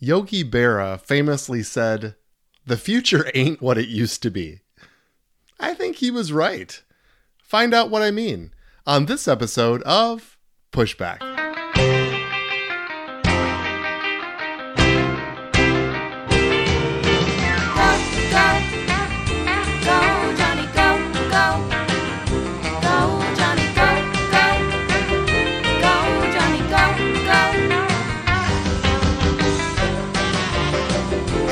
Yogi 0.00 0.44
Berra 0.44 1.00
famously 1.00 1.62
said, 1.62 2.14
The 2.66 2.76
future 2.76 3.30
ain't 3.34 3.60
what 3.60 3.78
it 3.78 3.88
used 3.88 4.22
to 4.22 4.30
be. 4.30 4.60
I 5.58 5.74
think 5.74 5.96
he 5.96 6.10
was 6.10 6.32
right. 6.32 6.80
Find 7.42 7.74
out 7.74 7.90
what 7.90 8.02
I 8.02 8.10
mean 8.10 8.52
on 8.86 9.06
this 9.06 9.26
episode 9.26 9.82
of 9.82 10.38
Pushback. 10.72 11.27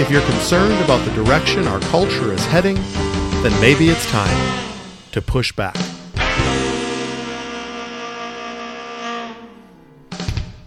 If 0.07 0.13
you're 0.13 0.23
concerned 0.23 0.85
about 0.85 1.05
the 1.05 1.11
direction 1.17 1.67
our 1.67 1.81
culture 1.81 2.33
is 2.33 2.47
heading, 2.47 2.77
then 3.43 3.61
maybe 3.61 3.89
it's 3.89 4.09
time 4.09 4.71
to 5.11 5.21
push 5.21 5.51
back. 5.51 5.75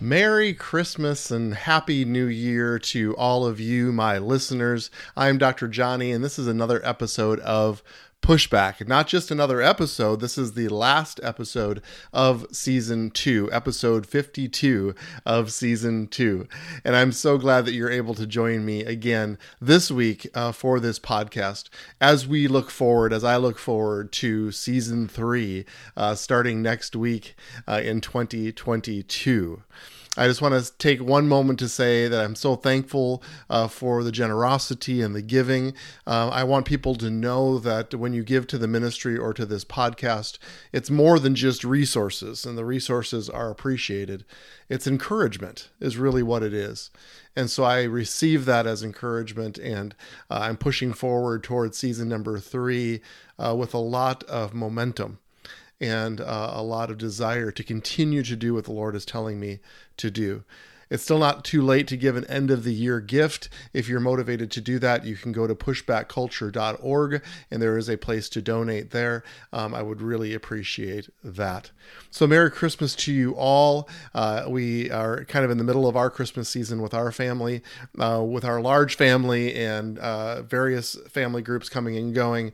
Merry 0.02 0.54
Christmas 0.54 1.32
and 1.32 1.54
Happy 1.54 2.04
New 2.04 2.26
Year 2.26 2.80
to 2.80 3.16
all 3.16 3.46
of 3.46 3.62
you, 3.62 3.94
my 3.94 4.18
listeners. 4.18 4.92
I'm 5.16 5.38
Dr. 5.38 5.70
Johnny, 5.70 6.12
and 6.12 6.22
this 6.22 6.38
is 6.38 6.48
another 6.48 6.86
episode 6.86 7.40
of 7.40 7.82
Pushback. 8.22 8.88
Not 8.88 9.08
just 9.08 9.32
another 9.32 9.62
episode, 9.62 10.20
this 10.20 10.38
is 10.38 10.54
the 10.54 10.68
last 10.68 11.20
episode 11.24 11.82
of 12.14 12.46
season 12.52 13.12
two, 13.12 13.50
episode 13.52 14.06
52 14.06 14.94
of 15.26 15.52
season 15.52 16.08
two. 16.08 16.48
And 16.84 16.96
I'm 16.96 17.12
so 17.12 17.38
glad 17.38 17.66
that 17.66 17.74
you're 17.74 17.90
able 17.90 18.14
to 18.16 18.28
join 18.28 18.66
me 18.66 18.84
again 18.84 19.38
this 19.60 19.90
week 19.90 20.30
uh, 20.36 20.52
for 20.52 20.80
this 20.80 21.00
podcast 21.00 21.70
as 22.00 22.28
we 22.28 22.48
look 22.48 22.70
forward, 22.70 23.14
as 23.14 23.24
I 23.24 23.38
look 23.38 23.58
forward 23.58 24.12
to 24.14 24.52
season 24.52 25.08
three 25.08 25.66
uh, 25.98 26.16
starting 26.16 26.62
next 26.62 26.96
week 26.96 27.36
uh, 27.68 27.82
in 27.84 28.02
2022. 28.02 29.64
I 30.18 30.28
just 30.28 30.42
want 30.42 30.62
to 30.62 30.78
take 30.80 31.02
one 31.02 31.28
moment 31.28 31.60
to 31.60 31.70
say 31.70 32.08
that 32.08 32.26
I'm 32.26 32.36
so 32.36 32.56
thankful 32.56 33.22
uh, 33.48 33.68
for 33.68 34.04
the 34.04 34.12
generosity 34.12 35.02
and 35.04 35.16
the 35.16 35.22
giving. 35.22 35.74
Uh, 36.08 36.30
I 36.30 36.44
want 36.44 36.66
people 36.66 36.96
to 36.96 37.12
know 37.12 37.60
that 37.60 37.94
when 37.94 38.14
you 38.14 38.24
give 38.24 38.48
to 38.48 38.58
the 38.58 38.68
ministry 38.68 39.16
or 39.16 39.34
to 39.36 39.46
this 39.46 39.64
podcast, 39.64 40.40
it's 40.74 40.90
more 40.90 41.20
than 41.20 41.36
just 41.36 41.64
resources, 41.64 42.44
and 42.44 42.58
the 42.58 42.66
resources 42.66 43.30
are 43.30 43.52
appreciated. 43.52 44.26
It's 44.68 44.88
encouragement, 44.88 45.70
is 45.80 45.98
really 45.98 46.24
what 46.24 46.42
it 46.42 46.56
is. 46.56 46.90
And 47.36 47.50
so 47.50 47.64
I 47.64 47.84
receive 47.84 48.46
that 48.46 48.66
as 48.66 48.82
encouragement, 48.82 49.60
and 49.60 49.94
uh, 50.30 50.40
I'm 50.42 50.58
pushing 50.58 50.92
forward 50.92 51.44
towards 51.44 51.78
season 51.78 52.10
number 52.10 52.40
three 52.40 53.02
uh, 53.38 53.56
with 53.56 53.76
a 53.76 53.80
lot 53.80 54.24
of 54.24 54.56
momentum 54.56 55.20
and 55.80 56.20
uh, 56.22 56.52
a 56.54 56.64
lot 56.64 56.90
of 56.90 56.98
desire 56.98 57.52
to 57.52 57.64
continue 57.64 58.24
to 58.24 58.36
do 58.36 58.54
what 58.54 58.66
the 58.66 58.74
Lord 58.74 58.96
is 58.96 59.06
telling 59.06 59.40
me 59.40 59.60
to 59.98 60.12
do. 60.12 60.44
It's 60.90 61.04
still 61.04 61.20
not 61.20 61.46
too 61.46 61.62
late 61.62 61.88
to 61.90 61.98
give 61.98 62.16
an 62.16 62.26
end 62.26 62.50
of 62.50 62.64
the 62.64 62.74
year 62.74 63.00
gift. 63.00 63.50
If 63.74 63.88
you're 63.88 64.00
motivated 64.00 64.50
to 64.52 64.62
do 64.62 64.80
that, 64.80 65.06
you 65.06 65.16
can 65.16 65.32
go 65.32 65.46
to 65.46 65.54
pushbackculture.org 65.54 67.22
and 67.52 67.62
there 67.62 67.78
is 67.78 67.90
a 67.90 67.98
place 67.98 68.28
to 68.30 68.42
donate 68.42 68.90
there. 68.92 69.24
Um, 69.54 69.76
I 69.76 69.84
would 69.84 70.02
really 70.02 70.34
appreciate 70.34 71.10
that. 71.24 71.72
So, 72.10 72.26
Merry 72.26 72.50
Christmas 72.50 72.96
to 72.96 73.14
you 73.14 73.36
all. 73.36 73.88
Uh, 74.16 74.46
we 74.48 74.90
are 74.90 75.26
kind 75.26 75.46
of 75.46 75.52
in 75.52 75.60
the 75.60 75.64
middle 75.64 75.88
of 75.88 75.96
our 75.96 76.10
Christmas 76.10 76.50
season 76.50 76.82
with 76.82 76.94
our 76.94 77.12
family, 77.12 77.62
uh, 78.00 78.24
with 78.24 78.44
our 78.44 78.60
large 78.60 78.96
family 78.96 79.54
and 79.54 80.00
uh, 80.00 80.42
various 80.42 80.98
family 81.08 81.44
groups 81.44 81.70
coming 81.70 81.98
and 81.98 82.16
going 82.16 82.52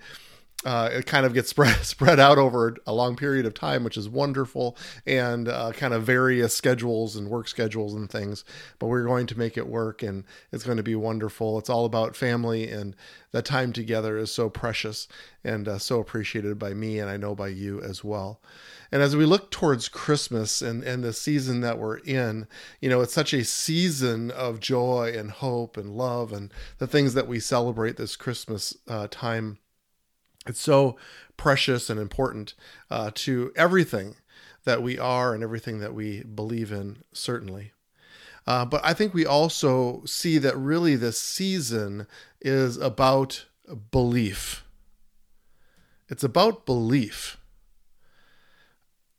uh, 0.65 0.89
it 0.91 1.05
kind 1.05 1.25
of 1.25 1.33
gets 1.33 1.49
spread 1.55 1.85
spread 1.85 2.19
out 2.19 2.37
over 2.37 2.75
a 2.85 2.93
long 2.93 3.15
period 3.15 3.45
of 3.45 3.53
time, 3.53 3.83
which 3.83 3.97
is 3.97 4.09
wonderful, 4.09 4.75
and 5.05 5.47
uh, 5.47 5.71
kind 5.71 5.93
of 5.93 6.03
various 6.03 6.55
schedules 6.55 7.15
and 7.15 7.29
work 7.29 7.47
schedules 7.47 7.93
and 7.93 8.09
things. 8.09 8.43
But 8.79 8.87
we're 8.87 9.05
going 9.05 9.27
to 9.27 9.37
make 9.37 9.57
it 9.57 9.67
work, 9.67 10.03
and 10.03 10.23
it's 10.51 10.63
going 10.63 10.77
to 10.77 10.83
be 10.83 10.95
wonderful. 10.95 11.59
It's 11.59 11.69
all 11.69 11.85
about 11.85 12.15
family, 12.15 12.69
and 12.69 12.95
that 13.31 13.45
time 13.45 13.73
together 13.73 14.17
is 14.17 14.31
so 14.31 14.49
precious 14.49 15.07
and 15.43 15.67
uh, 15.67 15.77
so 15.77 15.99
appreciated 15.99 16.57
by 16.57 16.73
me, 16.73 16.99
and 16.99 17.09
I 17.09 17.17
know 17.17 17.35
by 17.35 17.49
you 17.49 17.81
as 17.81 18.03
well. 18.03 18.41
And 18.91 19.01
as 19.03 19.15
we 19.15 19.25
look 19.25 19.51
towards 19.51 19.89
Christmas 19.89 20.61
and, 20.61 20.83
and 20.83 21.03
the 21.03 21.13
season 21.13 21.61
that 21.61 21.77
we're 21.77 21.97
in, 21.97 22.47
you 22.79 22.89
know, 22.89 23.01
it's 23.01 23.13
such 23.13 23.33
a 23.33 23.43
season 23.43 24.31
of 24.31 24.59
joy 24.59 25.13
and 25.15 25.31
hope 25.31 25.75
and 25.75 25.91
love 25.91 26.31
and 26.31 26.53
the 26.77 26.87
things 26.87 27.13
that 27.13 27.27
we 27.27 27.39
celebrate 27.39 27.97
this 27.97 28.15
Christmas 28.15 28.75
uh, 28.87 29.07
time 29.11 29.57
it's 30.47 30.59
so 30.59 30.97
precious 31.37 31.89
and 31.89 31.99
important 31.99 32.53
uh, 32.89 33.11
to 33.15 33.51
everything 33.55 34.15
that 34.63 34.81
we 34.81 34.97
are 34.97 35.33
and 35.33 35.43
everything 35.43 35.79
that 35.79 35.93
we 35.93 36.23
believe 36.23 36.71
in, 36.71 37.03
certainly. 37.13 37.71
Uh, 38.47 38.65
but 38.65 38.81
I 38.83 38.93
think 38.93 39.13
we 39.13 39.25
also 39.25 40.03
see 40.05 40.37
that 40.37 40.57
really 40.57 40.95
this 40.95 41.19
season 41.19 42.07
is 42.41 42.77
about 42.77 43.45
belief. 43.91 44.63
It's 46.09 46.23
about 46.23 46.65
belief. 46.65 47.37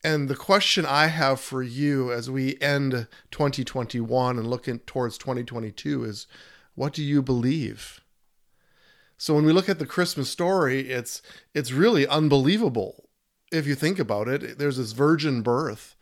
And 0.05 0.29
the 0.29 0.37
question 0.37 0.87
I 0.87 1.09
have 1.09 1.41
for 1.41 1.63
you 1.65 2.13
as 2.13 2.31
we 2.31 2.57
end 2.61 3.09
2021 3.33 4.39
and 4.39 4.47
look 4.47 4.69
in, 4.69 4.79
towards 4.81 5.19
2022 5.19 6.05
is 6.05 6.29
what 6.77 6.93
do 6.93 7.03
you 7.03 7.23
believe? 7.23 8.01
So 9.19 9.35
when 9.35 9.45
we 9.45 9.53
look 9.53 9.69
at 9.69 9.79
the 9.79 9.87
Christmas 9.87 10.29
story, 10.31 10.91
it's 10.91 11.23
it's 11.55 11.73
really 11.73 12.07
unbelievable 12.07 13.09
if 13.51 13.67
you 13.67 13.75
think 13.75 13.99
about 13.99 14.29
it. 14.29 14.59
There's 14.59 14.77
this 14.77 14.93
virgin 14.93 15.43
birth. 15.43 15.97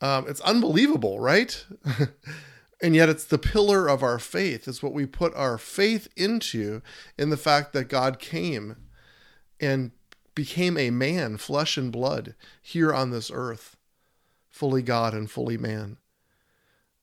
Um, 0.00 0.26
it's 0.28 0.40
unbelievable, 0.40 1.20
right? 1.20 1.64
and 2.82 2.94
yet 2.94 3.08
it's 3.08 3.24
the 3.24 3.38
pillar 3.38 3.88
of 3.88 4.02
our 4.02 4.18
faith. 4.18 4.66
It's 4.68 4.82
what 4.82 4.92
we 4.92 5.06
put 5.06 5.34
our 5.34 5.56
faith 5.58 6.08
into 6.16 6.82
in 7.16 7.30
the 7.30 7.36
fact 7.36 7.72
that 7.72 7.84
God 7.84 8.18
came 8.18 8.76
and 9.60 9.92
became 10.34 10.76
a 10.76 10.90
man, 10.90 11.36
flesh 11.36 11.76
and 11.76 11.92
blood, 11.92 12.34
here 12.60 12.92
on 12.92 13.10
this 13.10 13.30
earth, 13.32 13.76
fully 14.50 14.82
God 14.82 15.14
and 15.14 15.30
fully 15.30 15.56
man. 15.56 15.96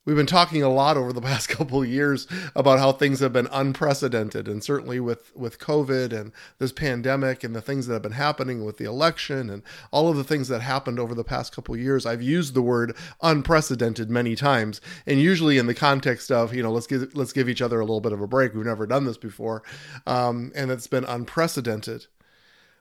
We've 0.03 0.15
been 0.15 0.25
talking 0.25 0.63
a 0.63 0.69
lot 0.69 0.97
over 0.97 1.13
the 1.13 1.21
past 1.31 1.47
couple 1.47 1.83
of 1.83 1.87
years 1.87 2.27
about 2.55 2.79
how 2.79 2.91
things 2.91 3.19
have 3.19 3.33
been 3.33 3.47
unprecedented, 3.51 4.47
and 4.47 4.63
certainly 4.63 4.99
with 4.99 5.35
with 5.35 5.59
COVID 5.59 6.11
and 6.11 6.31
this 6.57 6.71
pandemic 6.71 7.43
and 7.43 7.55
the 7.55 7.61
things 7.61 7.85
that 7.85 7.93
have 7.93 8.01
been 8.01 8.13
happening 8.13 8.65
with 8.65 8.77
the 8.77 8.85
election 8.85 9.49
and 9.49 9.61
all 9.91 10.09
of 10.09 10.17
the 10.17 10.23
things 10.23 10.47
that 10.47 10.61
happened 10.61 10.99
over 10.99 11.13
the 11.13 11.23
past 11.23 11.55
couple 11.55 11.75
of 11.75 11.81
years. 11.81 12.05
I've 12.05 12.21
used 12.21 12.55
the 12.55 12.63
word 12.63 12.97
unprecedented 13.21 14.09
many 14.09 14.35
times, 14.35 14.81
and 15.05 15.21
usually 15.21 15.59
in 15.59 15.67
the 15.67 15.75
context 15.75 16.31
of 16.31 16.55
you 16.55 16.63
know 16.63 16.71
let's 16.71 16.87
give 16.87 17.15
let's 17.15 17.33
give 17.33 17.47
each 17.47 17.61
other 17.61 17.79
a 17.79 17.85
little 17.85 18.01
bit 18.01 18.13
of 18.13 18.21
a 18.21 18.27
break. 18.27 18.55
We've 18.55 18.65
never 18.65 18.87
done 18.87 19.05
this 19.05 19.17
before, 19.17 19.61
um, 20.07 20.51
and 20.55 20.71
it's 20.71 20.87
been 20.87 21.05
unprecedented. 21.05 22.07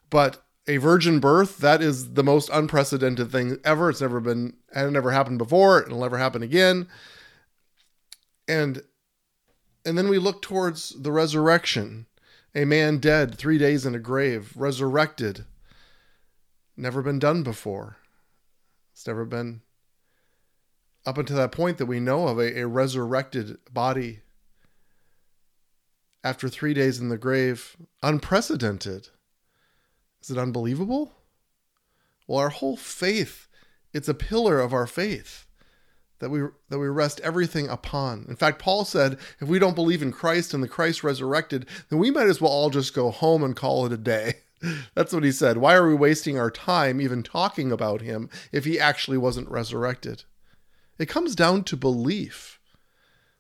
But 0.09 0.42
a 0.70 0.76
virgin 0.76 1.19
birth 1.19 1.58
that 1.58 1.82
is 1.82 2.12
the 2.12 2.22
most 2.22 2.48
unprecedented 2.53 3.32
thing 3.32 3.58
ever. 3.64 3.91
It's 3.91 4.00
never 4.00 4.20
been 4.20 4.54
had 4.72 4.92
never 4.92 5.10
happened 5.10 5.38
before 5.38 5.82
it'll 5.82 6.00
never 6.00 6.16
happen 6.16 6.44
again. 6.44 6.86
And 8.47 8.84
and 9.84 9.98
then 9.98 10.09
we 10.09 10.19
look 10.19 10.42
towards 10.42 10.91
the 10.91 11.10
resurrection. 11.10 12.06
A 12.54 12.64
man 12.64 12.98
dead 12.98 13.34
3 13.34 13.59
days 13.59 13.84
in 13.84 13.97
a 13.97 13.98
grave 13.98 14.53
resurrected. 14.56 15.44
Never 16.76 17.03
been 17.03 17.19
done 17.19 17.42
before. 17.42 17.97
It's 18.92 19.09
never 19.09 19.25
been 19.25 19.62
up 21.04 21.19
until 21.19 21.36
that 21.36 21.50
point 21.50 21.78
that 21.78 21.86
we 21.86 21.98
know 21.98 22.28
of 22.28 22.38
a, 22.38 22.60
a 22.60 22.69
resurrected 22.69 23.59
body. 23.72 24.20
After 26.22 26.48
3 26.48 26.74
days 26.74 27.00
in 27.00 27.09
the 27.09 27.18
grave 27.18 27.77
unprecedented 28.04 29.09
is 30.22 30.31
it 30.31 30.39
unbelievable? 30.39 31.13
Well, 32.27 32.39
our 32.39 32.51
whole 32.51 32.77
faith, 32.77 33.49
it's 33.93 34.09
a 34.09 34.15
pillar 34.15 34.61
of 34.61 34.72
our 34.72 34.87
faith 34.87 35.47
that 36.21 36.31
we 36.31 36.43
that 36.69 36.78
we 36.78 36.87
rest 36.87 37.21
everything 37.21 37.69
upon. 37.69 38.25
In 38.28 38.37
fact, 38.37 38.61
Paul 38.61 38.84
said, 38.84 39.19
if 39.41 39.49
we 39.49 39.59
don't 39.59 39.75
believe 39.75 40.03
in 40.03 40.13
Christ 40.13 40.55
and 40.55 40.63
the 40.63 40.69
Christ 40.69 41.03
resurrected, 41.03 41.67
then 41.89 41.99
we 41.99 42.11
might 42.11 42.28
as 42.28 42.41
well 42.41 42.53
all 42.53 42.71
just 42.71 42.95
go 42.95 43.11
home 43.11 43.43
and 43.43 43.57
call 43.57 43.84
it 43.87 43.93
a 43.93 43.97
day. 43.97 44.34
That's 44.95 45.13
what 45.13 45.25
he 45.25 45.33
said. 45.33 45.57
Why 45.57 45.75
are 45.75 45.89
we 45.89 45.95
wasting 45.95 46.39
our 46.39 46.51
time 46.51 47.01
even 47.01 47.22
talking 47.22 47.72
about 47.72 48.03
him 48.03 48.28
if 48.53 48.65
he 48.65 48.78
actually 48.78 49.19
wasn't 49.19 49.51
resurrected? 49.51 50.25
It 50.99 51.09
comes 51.09 51.34
down 51.34 51.65
to 51.65 51.77
belief. 51.77 52.61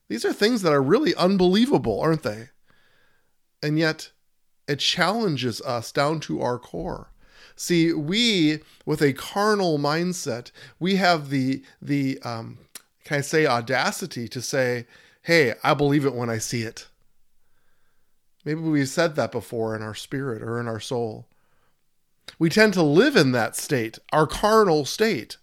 These 0.08 0.24
are 0.24 0.32
things 0.32 0.62
that 0.62 0.72
are 0.72 0.82
really 0.82 1.14
unbelievable, 1.14 2.00
aren't 2.00 2.22
they? 2.22 2.48
And 3.62 3.78
yet, 3.78 4.10
it 4.70 4.78
challenges 4.78 5.60
us 5.62 5.90
down 5.90 6.20
to 6.20 6.40
our 6.40 6.58
core. 6.58 7.10
See, 7.56 7.92
we 7.92 8.60
with 8.86 9.02
a 9.02 9.12
carnal 9.12 9.78
mindset, 9.78 10.52
we 10.78 10.96
have 10.96 11.28
the 11.28 11.62
the 11.82 12.20
um, 12.22 12.58
can 13.04 13.18
I 13.18 13.20
say 13.22 13.46
audacity 13.46 14.28
to 14.28 14.40
say, 14.40 14.86
hey, 15.22 15.54
I 15.64 15.74
believe 15.74 16.06
it 16.06 16.14
when 16.14 16.30
I 16.30 16.38
see 16.38 16.62
it. 16.62 16.86
Maybe 18.44 18.60
we've 18.60 18.88
said 18.88 19.16
that 19.16 19.32
before 19.32 19.74
in 19.74 19.82
our 19.82 19.94
spirit 19.94 20.40
or 20.40 20.60
in 20.60 20.68
our 20.68 20.80
soul. 20.80 21.26
We 22.38 22.48
tend 22.48 22.72
to 22.74 22.82
live 22.82 23.16
in 23.16 23.32
that 23.32 23.56
state, 23.56 23.98
our 24.12 24.26
carnal 24.26 24.84
state, 24.84 25.36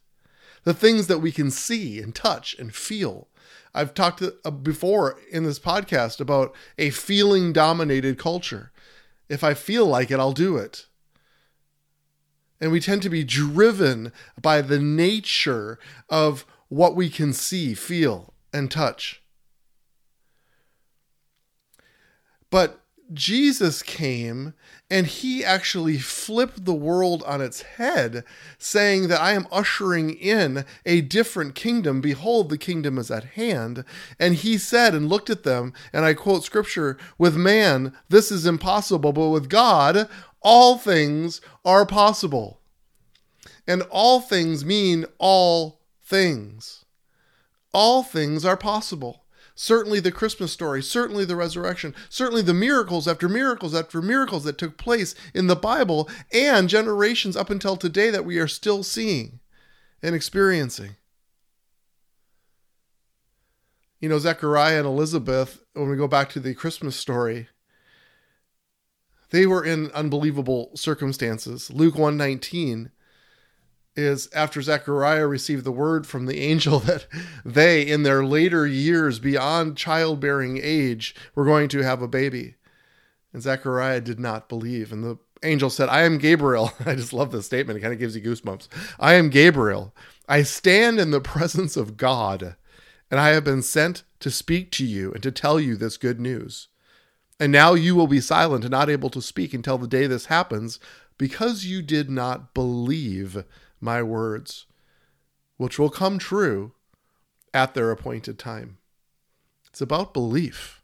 the 0.63 0.73
things 0.73 1.07
that 1.07 1.19
we 1.19 1.33
can 1.33 1.51
see 1.51 1.99
and 2.01 2.15
touch 2.15 2.55
and 2.57 2.73
feel. 2.73 3.27
I've 3.73 3.93
talked 3.93 4.23
uh, 4.23 4.51
before 4.51 5.19
in 5.31 5.43
this 5.43 5.59
podcast 5.59 6.21
about 6.21 6.55
a 6.77 6.89
feeling 6.89 7.51
dominated 7.53 8.17
culture. 8.17 8.71
If 9.29 9.43
I 9.43 9.53
feel 9.53 9.85
like 9.85 10.11
it, 10.11 10.19
I'll 10.19 10.31
do 10.33 10.57
it. 10.57 10.85
And 12.59 12.71
we 12.71 12.79
tend 12.79 13.01
to 13.03 13.09
be 13.09 13.23
driven 13.23 14.11
by 14.41 14.61
the 14.61 14.79
nature 14.79 15.77
of 16.09 16.45
what 16.69 16.95
we 16.95 17.09
can 17.09 17.33
see, 17.33 17.73
feel, 17.73 18.33
and 18.51 18.71
touch. 18.71 19.21
But 22.49 22.79
Jesus 23.13 23.83
came 23.83 24.53
and 24.89 25.05
he 25.05 25.43
actually 25.43 25.97
flipped 25.97 26.63
the 26.63 26.73
world 26.73 27.21
on 27.23 27.41
its 27.41 27.61
head, 27.61 28.23
saying 28.57 29.09
that 29.09 29.19
I 29.19 29.33
am 29.33 29.47
ushering 29.51 30.11
in 30.11 30.63
a 30.85 31.01
different 31.01 31.55
kingdom. 31.55 31.99
Behold, 31.99 32.49
the 32.49 32.57
kingdom 32.57 32.97
is 32.97 33.11
at 33.11 33.25
hand. 33.25 33.83
And 34.17 34.35
he 34.35 34.57
said 34.57 34.95
and 34.95 35.09
looked 35.09 35.29
at 35.29 35.43
them, 35.43 35.73
and 35.91 36.05
I 36.05 36.13
quote 36.13 36.45
scripture 36.45 36.97
with 37.17 37.35
man, 37.35 37.93
this 38.07 38.31
is 38.31 38.45
impossible, 38.45 39.11
but 39.11 39.29
with 39.29 39.49
God, 39.49 40.07
all 40.41 40.77
things 40.77 41.41
are 41.65 41.85
possible. 41.85 42.61
And 43.67 43.81
all 43.89 44.21
things 44.21 44.63
mean 44.63 45.05
all 45.17 45.81
things. 46.01 46.85
All 47.73 48.03
things 48.03 48.45
are 48.45 48.57
possible 48.57 49.25
certainly 49.57 49.99
the 49.99 50.11
Christmas 50.11 50.53
story, 50.53 50.81
certainly 50.81 51.25
the 51.25 51.35
resurrection, 51.35 51.93
certainly 52.09 52.43
the 52.43 52.53
miracles 52.53 53.07
after 53.07 53.27
miracles 53.27 53.75
after 53.75 54.01
miracles 54.01 54.43
that 54.45 54.57
took 54.57 54.77
place 54.77 55.15
in 55.33 55.47
the 55.47 55.55
Bible 55.55 56.07
and 56.31 56.69
generations 56.69 57.35
up 57.35 57.49
until 57.49 57.75
today 57.75 58.09
that 58.11 58.23
we 58.23 58.37
are 58.37 58.47
still 58.47 58.83
seeing 58.83 59.39
and 60.01 60.15
experiencing. 60.15 60.95
You 63.99 64.09
know, 64.09 64.19
Zechariah 64.19 64.77
and 64.77 64.85
Elizabeth, 64.85 65.63
when 65.73 65.89
we 65.89 65.97
go 65.97 66.07
back 66.07 66.29
to 66.29 66.39
the 66.39 66.53
Christmas 66.53 66.95
story, 66.95 67.49
they 69.31 69.47
were 69.47 69.65
in 69.65 69.89
unbelievable 69.91 70.69
circumstances. 70.75 71.71
Luke 71.71 71.95
119 71.95 72.91
is 73.97 74.29
after 74.33 74.61
Zechariah 74.61 75.27
received 75.27 75.63
the 75.63 75.71
word 75.71 76.05
from 76.05 76.27
the 76.27 76.39
angel 76.39 76.79
that 76.81 77.07
they, 77.43 77.81
in 77.81 78.03
their 78.03 78.23
later 78.23 78.65
years 78.67 79.19
beyond 79.19 79.75
childbearing 79.75 80.59
age, 80.61 81.15
were 81.35 81.45
going 81.45 81.67
to 81.69 81.83
have 81.83 82.01
a 82.01 82.07
baby. 82.07 82.55
And 83.33 83.41
Zechariah 83.41 84.01
did 84.01 84.19
not 84.19 84.47
believe. 84.47 84.91
And 84.91 85.03
the 85.03 85.17
angel 85.43 85.69
said, 85.69 85.89
I 85.89 86.03
am 86.03 86.17
Gabriel. 86.17 86.71
I 86.85 86.95
just 86.95 87.13
love 87.13 87.31
this 87.31 87.45
statement. 87.45 87.77
It 87.77 87.81
kind 87.81 87.93
of 87.93 87.99
gives 87.99 88.15
you 88.15 88.21
goosebumps. 88.21 88.67
I 88.99 89.13
am 89.13 89.29
Gabriel. 89.29 89.93
I 90.29 90.43
stand 90.43 90.99
in 90.99 91.11
the 91.11 91.21
presence 91.21 91.77
of 91.77 91.97
God, 91.97 92.55
and 93.09 93.19
I 93.19 93.29
have 93.29 93.43
been 93.43 93.61
sent 93.61 94.03
to 94.19 94.29
speak 94.29 94.71
to 94.73 94.85
you 94.85 95.13
and 95.13 95.23
to 95.23 95.31
tell 95.31 95.59
you 95.59 95.75
this 95.75 95.97
good 95.97 96.19
news. 96.19 96.67
And 97.39 97.51
now 97.51 97.75
you 97.75 97.95
will 97.95 98.07
be 98.07 98.19
silent 98.19 98.63
and 98.63 98.71
not 98.71 98.89
able 98.89 99.09
to 99.11 99.21
speak 99.21 99.53
until 99.53 99.77
the 99.77 99.87
day 99.87 100.07
this 100.07 100.25
happens, 100.25 100.79
because 101.17 101.65
you 101.65 101.81
did 101.81 102.09
not 102.09 102.53
believe 102.53 103.43
my 103.79 104.01
words, 104.01 104.65
which 105.57 105.77
will 105.77 105.89
come 105.89 106.19
true 106.19 106.73
at 107.53 107.73
their 107.73 107.91
appointed 107.91 108.37
time. 108.37 108.77
It's 109.67 109.81
about 109.81 110.13
belief. 110.13 110.81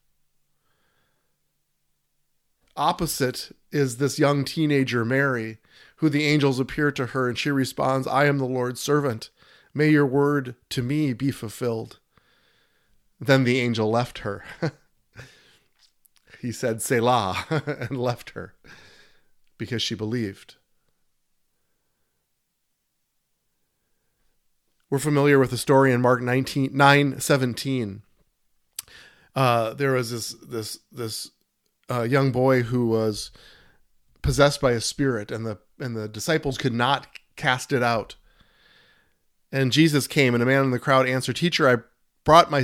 Opposite 2.76 3.56
is 3.72 3.98
this 3.98 4.18
young 4.18 4.44
teenager, 4.46 5.06
Mary, 5.06 5.60
who 5.98 6.10
the 6.10 6.26
angels 6.26 6.60
appear 6.60 6.92
to 6.92 7.08
her, 7.08 7.30
and 7.30 7.38
she 7.38 7.52
responds, 7.52 8.08
I 8.08 8.26
am 8.26 8.40
the 8.40 8.46
Lord's 8.46 8.82
servant. 8.82 9.30
May 9.74 9.90
your 9.90 10.06
word 10.06 10.56
to 10.70 10.82
me 10.82 11.14
be 11.14 11.32
fulfilled. 11.32 12.00
Then 13.20 13.44
the 13.44 13.60
angel 13.60 13.90
left 13.90 14.20
her. 14.20 14.44
he 16.42 16.52
said, 16.52 16.82
Selah, 16.82 17.46
and 17.90 17.98
left 17.98 18.32
her 18.32 18.54
because 19.58 19.82
she 19.82 19.96
believed. 19.96 20.56
We're 24.94 25.00
familiar 25.00 25.40
with 25.40 25.50
the 25.50 25.58
story 25.58 25.92
in 25.92 26.02
Mark 26.02 26.22
19, 26.22 26.70
9 26.72 27.20
17. 27.20 28.04
Uh, 29.36 29.74
there 29.74 29.94
was 29.94 30.12
this 30.12 30.34
this 30.34 30.78
this 30.92 31.32
uh, 31.90 32.04
young 32.04 32.32
boy 32.32 32.62
who 32.62 32.86
was 32.86 33.32
possessed 34.22 34.62
by 34.62 34.74
a 34.74 34.80
spirit, 34.80 35.32
and 35.32 35.48
the 35.48 35.58
and 35.80 35.98
the 35.98 36.08
disciples 36.08 36.60
could 36.60 36.76
not 36.76 37.08
cast 37.36 37.74
it 37.74 37.82
out. 37.82 38.18
And 39.52 39.72
Jesus 39.72 40.06
came, 40.06 40.36
and 40.36 40.44
a 40.44 40.46
man 40.46 40.64
in 40.64 40.70
the 40.70 40.78
crowd 40.78 41.08
answered, 41.08 41.38
"Teacher, 41.38 41.68
I 41.68 41.78
brought 42.24 42.52
my 42.52 42.64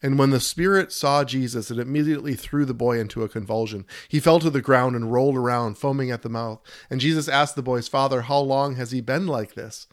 and 0.00 0.18
when 0.18 0.30
the 0.30 0.40
spirit 0.40 0.92
saw 0.92 1.24
Jesus, 1.24 1.70
it 1.70 1.78
immediately 1.78 2.34
threw 2.34 2.64
the 2.64 2.74
boy 2.74 3.00
into 3.00 3.24
a 3.24 3.28
convulsion. 3.28 3.84
He 4.08 4.20
fell 4.20 4.38
to 4.38 4.50
the 4.50 4.62
ground 4.62 4.94
and 4.94 5.12
rolled 5.12 5.36
around, 5.36 5.76
foaming 5.76 6.10
at 6.12 6.22
the 6.22 6.28
mouth. 6.28 6.60
And 6.88 7.00
Jesus 7.00 7.28
asked 7.28 7.56
the 7.56 7.62
boy's 7.62 7.88
father, 7.88 8.22
How 8.22 8.38
long 8.38 8.76
has 8.76 8.92
he 8.92 9.00
been 9.00 9.26
like 9.26 9.54
this? 9.54 9.88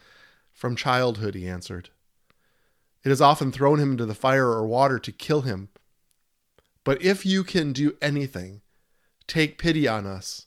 From 0.54 0.75
childhood, 0.75 1.34
he 1.34 1.48
answered. 1.48 1.90
It 3.04 3.10
has 3.10 3.22
often 3.22 3.52
thrown 3.52 3.80
him 3.80 3.92
into 3.92 4.06
the 4.06 4.13
fire 4.13 4.48
or 4.48 4.66
water 4.68 5.00
to 5.00 5.12
kill 5.12 5.42
him. 5.42 5.69
But 6.84 7.02
if 7.02 7.25
you 7.25 7.44
can 7.44 7.74
do 7.74 7.98
anything, 8.00 8.62
take 9.28 9.57
pity 9.57 9.88
on 9.88 10.06
us 10.06 10.46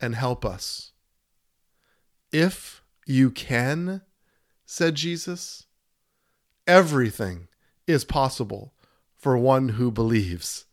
and 0.00 0.14
help 0.14 0.44
us. 0.44 0.92
If 2.32 2.82
you 3.06 3.30
can, 3.30 4.02
said 4.64 4.94
Jesus, 4.94 5.66
everything 6.66 7.48
is 7.90 8.04
possible 8.04 8.72
for 9.16 9.36
one 9.36 9.70
who 9.70 9.90
believes. 9.90 10.64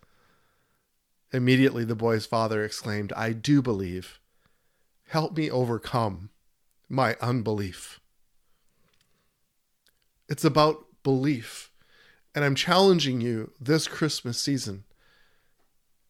Immediately 1.33 1.83
the 1.83 1.95
boy's 1.95 2.25
father 2.25 2.63
exclaimed, 2.63 3.11
I 3.13 3.33
do 3.33 3.61
believe. 3.61 4.19
Help 5.07 5.35
me 5.35 5.51
overcome 5.51 6.29
my 6.89 7.15
unbelief. 7.21 7.99
It's 10.29 10.45
about 10.45 10.85
belief. 11.03 11.71
And 12.33 12.45
I'm 12.45 12.55
challenging 12.55 13.19
you 13.21 13.51
this 13.59 13.87
Christmas 13.87 14.39
season 14.39 14.83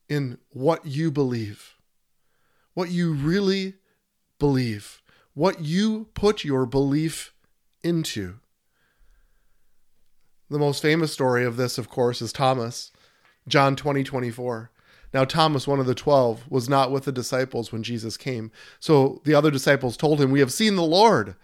in 0.10 0.38
what 0.50 0.86
you 0.86 1.12
believe, 1.12 1.76
what 2.74 2.90
you 2.90 3.14
really 3.14 3.76
believe, 4.40 5.02
what 5.34 5.62
you 5.62 6.10
put 6.14 6.44
your 6.44 6.66
belief 6.66 7.34
into. 7.84 8.40
The 10.50 10.60
most 10.60 10.82
famous 10.82 11.12
story 11.12 11.44
of 11.44 11.58
this, 11.58 11.77
of 11.77 11.89
course, 11.89 12.22
is 12.22 12.32
Thomas, 12.32 12.92
John 13.48 13.75
20, 13.75 14.04
24. 14.04 14.72
Now, 15.13 15.25
Thomas, 15.25 15.68
one 15.68 15.80
of 15.80 15.86
the 15.86 15.96
twelve, 15.96 16.44
was 16.50 16.68
not 16.68 16.92
with 16.92 17.06
the 17.06 17.12
disciples 17.12 17.72
when 17.72 17.84
Jesus 17.84 18.18
came. 18.18 18.51
So 18.80 19.22
the 19.25 19.34
other 19.34 19.51
disciples 19.51 19.98
told 19.98 20.20
him, 20.22 20.32
We 20.32 20.42
have 20.42 20.51
seen 20.54 20.75
the 20.75 20.84
Lord. 20.84 21.36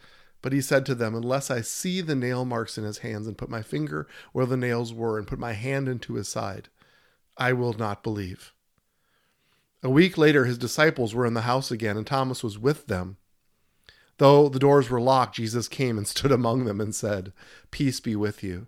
But 0.41 0.51
he 0.51 0.62
said 0.62 0.86
to 0.86 0.95
them, 0.95 1.15
Unless 1.15 1.50
I 1.50 1.62
see 1.62 2.01
the 2.01 2.15
nail 2.15 2.43
marks 2.43 2.77
in 2.77 2.83
his 2.83 3.00
hands, 3.00 3.27
and 3.27 3.38
put 3.38 3.50
my 3.50 3.62
finger 3.62 4.07
where 4.33 4.45
the 4.45 4.57
nails 4.57 4.93
were, 4.93 5.17
and 5.17 5.25
put 5.25 5.39
my 5.39 5.53
hand 5.53 5.88
into 5.88 6.15
his 6.15 6.27
side, 6.27 6.67
I 7.38 7.53
will 7.53 7.74
not 7.74 8.03
believe. 8.03 8.53
A 9.81 9.89
week 9.89 10.17
later, 10.17 10.45
his 10.45 10.57
disciples 10.57 11.15
were 11.15 11.25
in 11.25 11.33
the 11.33 11.41
house 11.41 11.72
again, 11.72 11.98
and 11.98 12.05
Thomas 12.05 12.43
was 12.43 12.60
with 12.60 12.88
them. 12.88 13.17
Though 14.17 14.50
the 14.50 14.60
doors 14.60 14.89
were 14.89 15.01
locked, 15.01 15.36
Jesus 15.36 15.67
came 15.67 15.98
and 15.98 16.07
stood 16.13 16.31
among 16.31 16.65
them 16.65 16.81
and 16.81 16.93
said, 16.93 17.31
Peace 17.72 18.00
be 18.00 18.15
with 18.15 18.43
you. 18.43 18.67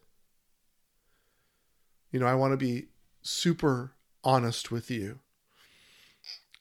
You 2.11 2.19
know, 2.19 2.27
I 2.27 2.35
want 2.35 2.51
to 2.51 2.57
be 2.57 2.87
super 3.21 3.93
honest 4.23 4.71
with 4.71 4.91
you. 4.91 5.19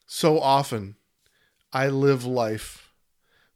So 0.07 0.41
often, 0.41 0.97
I 1.73 1.89
live 1.89 2.25
life 2.25 2.93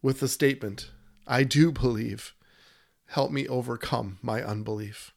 with 0.03 0.21
the 0.21 0.29
statement, 0.29 0.91
I 1.27 1.45
do 1.45 1.73
believe. 1.73 2.35
Help 3.07 3.31
me 3.31 3.47
overcome 3.49 4.19
my 4.23 4.43
unbelief. 4.43 5.13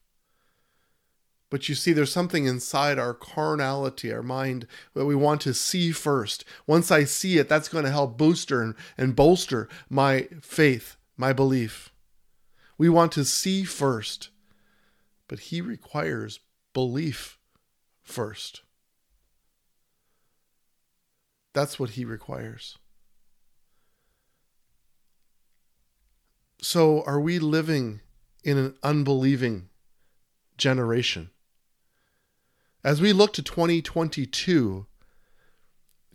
But 1.50 1.70
you 1.70 1.76
see, 1.76 1.94
there's 1.94 2.12
something 2.12 2.46
inside 2.46 3.00
our 3.00 3.14
carnality, 3.14 4.12
our 4.12 4.22
mind, 4.22 4.68
that 4.94 5.06
we 5.06 5.16
want 5.16 5.42
to 5.42 5.54
see 5.54 5.92
first. 5.92 6.44
Once 6.66 6.92
I 6.92 7.06
see 7.06 7.38
it, 7.38 7.48
that's 7.48 7.70
going 7.70 7.86
to 7.86 7.92
help 7.92 8.18
booster 8.18 8.62
and, 8.62 8.76
and 8.98 9.16
bolster 9.16 9.70
my 9.90 10.28
faith, 10.42 10.98
my 11.16 11.32
belief. 11.34 11.92
We 12.78 12.90
want 12.90 13.14
to 13.14 13.26
see 13.26 13.64
first, 13.64 14.30
but 15.28 15.40
He 15.40 15.62
requires 15.62 16.40
belief 16.78 17.40
first. 18.04 18.62
That's 21.56 21.80
what 21.80 21.90
He 21.90 22.06
requires. 22.06 22.78
So, 26.62 27.02
are 27.08 27.20
we 27.20 27.40
living 27.40 28.02
in 28.44 28.60
an 28.60 28.76
unbelieving 28.84 29.70
generation? 30.56 31.32
As 32.84 33.02
we 33.02 33.12
look 33.12 33.34
to 33.34 33.42
2022, 33.42 34.86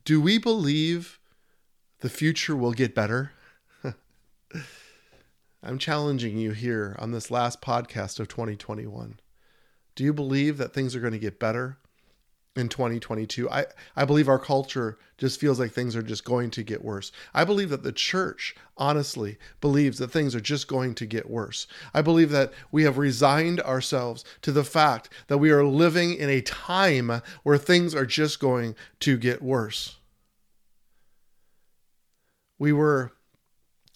do 0.04 0.20
we 0.20 0.38
believe 0.38 1.18
the 2.02 2.08
future 2.08 2.54
will 2.54 2.72
get 2.72 2.94
better? 2.94 3.32
I'm 5.60 5.78
challenging 5.78 6.38
you 6.38 6.52
here 6.52 6.94
on 7.00 7.10
this 7.10 7.32
last 7.32 7.60
podcast 7.60 8.20
of 8.20 8.28
2021. 8.28 9.18
Do 9.94 10.04
you 10.04 10.12
believe 10.12 10.58
that 10.58 10.72
things 10.72 10.94
are 10.94 11.00
going 11.00 11.12
to 11.12 11.18
get 11.18 11.38
better 11.38 11.78
in 12.56 12.68
2022? 12.68 13.50
I, 13.50 13.66
I 13.94 14.04
believe 14.04 14.28
our 14.28 14.38
culture 14.38 14.98
just 15.18 15.38
feels 15.38 15.60
like 15.60 15.72
things 15.72 15.94
are 15.94 16.02
just 16.02 16.24
going 16.24 16.50
to 16.50 16.62
get 16.62 16.84
worse. 16.84 17.12
I 17.34 17.44
believe 17.44 17.70
that 17.70 17.82
the 17.82 17.92
church, 17.92 18.56
honestly, 18.76 19.38
believes 19.60 19.98
that 19.98 20.10
things 20.10 20.34
are 20.34 20.40
just 20.40 20.66
going 20.66 20.94
to 20.96 21.06
get 21.06 21.28
worse. 21.28 21.66
I 21.94 22.02
believe 22.02 22.30
that 22.30 22.52
we 22.70 22.84
have 22.84 22.98
resigned 22.98 23.60
ourselves 23.60 24.24
to 24.42 24.52
the 24.52 24.64
fact 24.64 25.10
that 25.28 25.38
we 25.38 25.50
are 25.50 25.64
living 25.64 26.14
in 26.14 26.28
a 26.28 26.40
time 26.40 27.22
where 27.42 27.58
things 27.58 27.94
are 27.94 28.06
just 28.06 28.40
going 28.40 28.74
to 29.00 29.16
get 29.16 29.42
worse. 29.42 29.96
We 32.58 32.72
were 32.72 33.12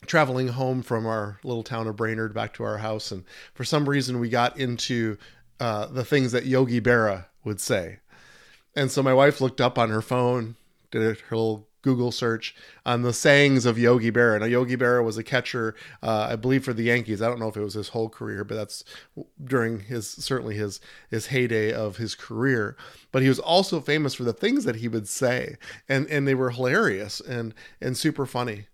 traveling 0.06 0.48
home 0.48 0.82
from 0.82 1.06
our 1.06 1.38
little 1.42 1.62
town 1.62 1.86
of 1.86 1.96
Brainerd 1.96 2.34
back 2.34 2.54
to 2.54 2.64
our 2.64 2.78
house, 2.78 3.10
and 3.10 3.24
for 3.54 3.64
some 3.64 3.88
reason 3.88 4.20
we 4.20 4.28
got 4.28 4.58
into 4.58 5.16
uh, 5.60 5.86
the 5.86 6.04
things 6.04 6.32
that 6.32 6.46
Yogi 6.46 6.80
Berra 6.80 7.26
would 7.44 7.60
say. 7.60 8.00
And 8.74 8.90
so 8.90 9.02
my 9.02 9.14
wife 9.14 9.40
looked 9.40 9.60
up 9.60 9.78
on 9.78 9.90
her 9.90 10.02
phone, 10.02 10.56
did 10.90 11.02
her 11.02 11.36
little 11.36 11.68
Google 11.86 12.10
search 12.10 12.52
on 12.84 13.02
the 13.02 13.12
sayings 13.12 13.64
of 13.64 13.78
Yogi 13.78 14.10
Berra. 14.10 14.40
Now, 14.40 14.46
Yogi 14.46 14.76
Berra 14.76 15.04
was 15.04 15.16
a 15.16 15.22
catcher, 15.22 15.76
uh, 16.02 16.26
I 16.30 16.34
believe, 16.34 16.64
for 16.64 16.72
the 16.72 16.82
Yankees. 16.82 17.22
I 17.22 17.28
don't 17.28 17.38
know 17.38 17.46
if 17.46 17.56
it 17.56 17.62
was 17.62 17.74
his 17.74 17.90
whole 17.90 18.08
career, 18.08 18.42
but 18.42 18.56
that's 18.56 18.82
during 19.42 19.78
his 19.78 20.08
certainly 20.08 20.56
his 20.56 20.80
his 21.08 21.28
heyday 21.28 21.72
of 21.72 21.98
his 21.98 22.16
career. 22.16 22.76
But 23.12 23.22
he 23.22 23.28
was 23.28 23.38
also 23.38 23.80
famous 23.80 24.14
for 24.14 24.24
the 24.24 24.32
things 24.32 24.64
that 24.64 24.76
he 24.76 24.88
would 24.88 25.06
say, 25.06 25.58
and 25.88 26.08
and 26.08 26.26
they 26.26 26.34
were 26.34 26.50
hilarious 26.50 27.20
and 27.20 27.54
and 27.80 27.96
super 27.96 28.26
funny. 28.26 28.66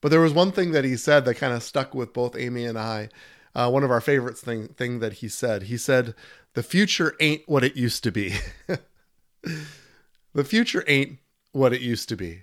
But 0.00 0.10
there 0.10 0.20
was 0.20 0.32
one 0.32 0.52
thing 0.52 0.70
that 0.70 0.84
he 0.84 0.96
said 0.96 1.24
that 1.24 1.34
kind 1.34 1.54
of 1.54 1.64
stuck 1.64 1.92
with 1.92 2.12
both 2.12 2.36
Amy 2.36 2.66
and 2.66 2.78
I. 2.78 3.08
Uh, 3.54 3.70
one 3.70 3.84
of 3.84 3.90
our 3.90 4.00
favorites 4.00 4.40
thing 4.40 4.68
thing 4.68 4.98
that 4.98 5.14
he 5.14 5.28
said. 5.28 5.64
He 5.64 5.76
said, 5.76 6.14
"The 6.54 6.62
future 6.62 7.14
ain't 7.20 7.42
what 7.46 7.64
it 7.64 7.76
used 7.76 8.02
to 8.04 8.10
be." 8.10 8.34
the 10.34 10.44
future 10.44 10.84
ain't 10.86 11.18
what 11.52 11.72
it 11.72 11.80
used 11.80 12.08
to 12.08 12.16
be. 12.16 12.42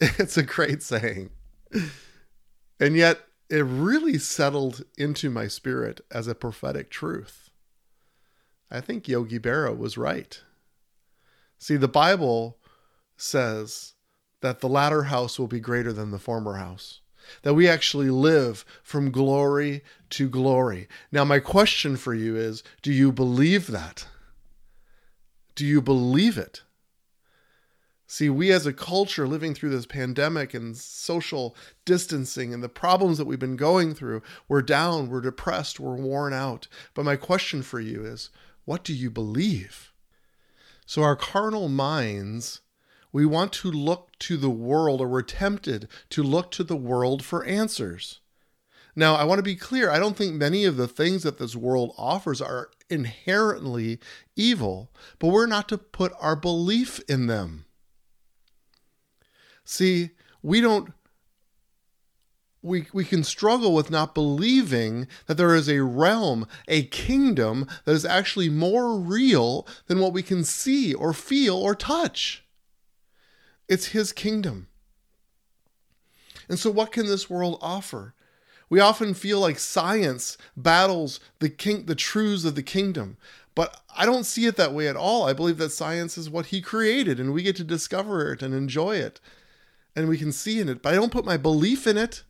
It's 0.00 0.36
a 0.36 0.44
great 0.44 0.82
saying, 0.82 1.30
and 2.78 2.94
yet 2.94 3.18
it 3.50 3.64
really 3.64 4.18
settled 4.18 4.84
into 4.96 5.28
my 5.28 5.48
spirit 5.48 6.00
as 6.10 6.28
a 6.28 6.34
prophetic 6.36 6.88
truth. 6.88 7.50
I 8.70 8.80
think 8.80 9.08
Yogi 9.08 9.40
Berra 9.40 9.76
was 9.76 9.98
right. 9.98 10.40
See, 11.58 11.76
the 11.76 11.88
Bible 11.88 12.58
says 13.16 13.94
that 14.40 14.60
the 14.60 14.68
latter 14.68 15.04
house 15.04 15.38
will 15.38 15.48
be 15.48 15.60
greater 15.60 15.92
than 15.92 16.10
the 16.10 16.18
former 16.18 16.54
house. 16.54 17.00
That 17.42 17.54
we 17.54 17.68
actually 17.68 18.10
live 18.10 18.64
from 18.82 19.10
glory 19.10 19.82
to 20.10 20.28
glory. 20.28 20.88
Now, 21.12 21.24
my 21.24 21.38
question 21.38 21.96
for 21.96 22.14
you 22.14 22.36
is 22.36 22.62
do 22.82 22.92
you 22.92 23.12
believe 23.12 23.68
that? 23.68 24.06
Do 25.54 25.66
you 25.66 25.82
believe 25.82 26.38
it? 26.38 26.62
See, 28.10 28.30
we 28.30 28.50
as 28.50 28.64
a 28.64 28.72
culture 28.72 29.28
living 29.28 29.54
through 29.54 29.68
this 29.68 29.84
pandemic 29.84 30.54
and 30.54 30.74
social 30.74 31.54
distancing 31.84 32.54
and 32.54 32.62
the 32.62 32.68
problems 32.68 33.18
that 33.18 33.26
we've 33.26 33.38
been 33.38 33.56
going 33.56 33.94
through, 33.94 34.22
we're 34.48 34.62
down, 34.62 35.10
we're 35.10 35.20
depressed, 35.20 35.78
we're 35.78 35.94
worn 35.94 36.32
out. 36.32 36.68
But 36.94 37.04
my 37.04 37.16
question 37.16 37.60
for 37.62 37.80
you 37.80 38.06
is 38.06 38.30
what 38.64 38.82
do 38.82 38.94
you 38.94 39.10
believe? 39.10 39.92
So, 40.86 41.02
our 41.02 41.16
carnal 41.16 41.68
minds 41.68 42.62
we 43.12 43.24
want 43.24 43.52
to 43.54 43.70
look 43.70 44.10
to 44.20 44.36
the 44.36 44.50
world, 44.50 45.00
or 45.00 45.08
we're 45.08 45.22
tempted 45.22 45.88
to 46.10 46.22
look 46.22 46.50
to 46.52 46.64
the 46.64 46.76
world 46.76 47.24
for 47.24 47.44
answers. 47.44 48.20
Now, 48.94 49.14
I 49.14 49.24
want 49.24 49.38
to 49.38 49.44
be 49.44 49.56
clear 49.56 49.90
I 49.90 49.98
don't 49.98 50.16
think 50.16 50.34
many 50.34 50.64
of 50.64 50.76
the 50.76 50.88
things 50.88 51.22
that 51.22 51.38
this 51.38 51.54
world 51.54 51.94
offers 51.96 52.40
are 52.40 52.70
inherently 52.90 54.00
evil, 54.34 54.90
but 55.18 55.28
we're 55.28 55.46
not 55.46 55.68
to 55.68 55.78
put 55.78 56.12
our 56.20 56.34
belief 56.34 57.00
in 57.08 57.26
them. 57.26 57.64
See, 59.64 60.10
we 60.42 60.60
don't 60.60 60.92
we, 62.60 62.86
we 62.92 63.04
can 63.04 63.22
struggle 63.22 63.72
with 63.72 63.90
not 63.90 64.14
believing 64.14 65.06
that 65.26 65.36
there 65.36 65.54
is 65.54 65.68
a 65.68 65.82
realm, 65.82 66.46
a 66.66 66.82
kingdom 66.84 67.66
that 67.84 67.92
is 67.92 68.04
actually 68.04 68.48
more 68.48 68.98
real 68.98 69.66
than 69.86 70.00
what 70.00 70.12
we 70.12 70.22
can 70.22 70.44
see 70.44 70.92
or 70.92 71.12
feel 71.12 71.56
or 71.56 71.74
touch. 71.74 72.44
It's 73.68 73.88
his 73.88 74.12
kingdom. 74.12 74.68
And 76.48 76.58
so, 76.58 76.70
what 76.70 76.92
can 76.92 77.06
this 77.06 77.28
world 77.28 77.58
offer? 77.60 78.14
We 78.70 78.80
often 78.80 79.14
feel 79.14 79.40
like 79.40 79.58
science 79.58 80.36
battles 80.56 81.20
the 81.38 81.48
king, 81.48 81.86
the 81.86 81.94
truths 81.94 82.44
of 82.44 82.54
the 82.54 82.62
kingdom, 82.62 83.16
but 83.54 83.80
I 83.96 84.06
don't 84.06 84.24
see 84.24 84.46
it 84.46 84.56
that 84.56 84.72
way 84.72 84.88
at 84.88 84.96
all. 84.96 85.26
I 85.26 85.32
believe 85.32 85.58
that 85.58 85.70
science 85.70 86.16
is 86.18 86.30
what 86.30 86.46
he 86.46 86.60
created, 86.60 87.18
and 87.18 87.32
we 87.32 87.42
get 87.42 87.56
to 87.56 87.64
discover 87.64 88.32
it 88.32 88.42
and 88.42 88.54
enjoy 88.54 88.96
it, 88.96 89.20
and 89.96 90.08
we 90.08 90.18
can 90.18 90.32
see 90.32 90.60
in 90.60 90.68
it. 90.68 90.82
But 90.82 90.92
I 90.92 90.96
don't 90.96 91.12
put 91.12 91.24
my 91.24 91.36
belief 91.36 91.86
in 91.86 91.96
it. 91.96 92.22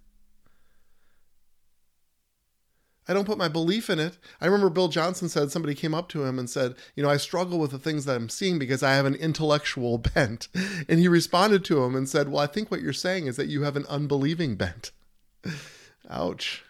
I 3.09 3.15
don't 3.15 3.25
put 3.25 3.39
my 3.39 3.49
belief 3.49 3.89
in 3.89 3.99
it. 3.99 4.19
I 4.39 4.45
remember 4.45 4.69
Bill 4.69 4.89
Johnson 4.89 5.31
said 5.31 5.51
somebody 5.51 5.75
came 5.75 5.95
up 5.95 6.09
to 6.11 6.25
him 6.25 6.39
and 6.39 6.49
said, 6.49 6.75
You 6.95 7.03
know, 7.03 7.09
I 7.09 7.17
struggle 7.17 7.59
with 7.59 7.71
the 7.71 7.79
things 7.79 8.05
that 8.05 8.17
I'm 8.17 8.29
seeing 8.29 8.59
because 8.59 8.83
I 8.83 8.93
have 8.95 9.07
an 9.07 9.15
intellectual 9.15 9.97
bent. 10.15 10.49
And 10.89 11.01
he 11.01 11.09
responded 11.09 11.65
to 11.65 11.83
him 11.83 11.97
and 11.97 12.07
said, 12.07 12.29
Well, 12.29 12.43
I 12.43 12.47
think 12.47 12.71
what 12.71 12.83
you're 12.83 12.93
saying 12.93 13.27
is 13.27 13.37
that 13.37 13.49
you 13.49 13.63
have 13.63 13.77
an 13.77 13.87
unbelieving 13.89 14.57
bent. 14.57 14.91
Ouch. 16.11 16.65